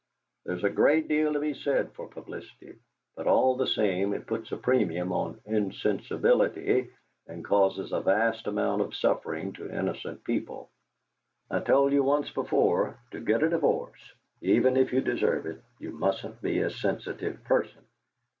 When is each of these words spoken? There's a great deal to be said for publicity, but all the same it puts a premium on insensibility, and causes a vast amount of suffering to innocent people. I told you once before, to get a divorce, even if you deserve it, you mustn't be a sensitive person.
There's 0.45 0.63
a 0.63 0.69
great 0.71 1.07
deal 1.07 1.33
to 1.33 1.39
be 1.39 1.53
said 1.53 1.91
for 1.93 2.07
publicity, 2.07 2.75
but 3.15 3.27
all 3.27 3.55
the 3.55 3.67
same 3.67 4.15
it 4.15 4.25
puts 4.25 4.51
a 4.51 4.57
premium 4.57 5.11
on 5.13 5.39
insensibility, 5.45 6.89
and 7.27 7.45
causes 7.45 7.91
a 7.91 7.99
vast 8.01 8.47
amount 8.47 8.81
of 8.81 8.95
suffering 8.95 9.53
to 9.53 9.71
innocent 9.71 10.23
people. 10.23 10.71
I 11.51 11.59
told 11.59 11.93
you 11.93 12.01
once 12.01 12.31
before, 12.31 12.97
to 13.11 13.19
get 13.19 13.43
a 13.43 13.49
divorce, 13.49 14.15
even 14.41 14.75
if 14.75 14.91
you 14.91 15.01
deserve 15.01 15.45
it, 15.45 15.61
you 15.79 15.91
mustn't 15.91 16.41
be 16.41 16.61
a 16.61 16.71
sensitive 16.71 17.43
person. 17.43 17.83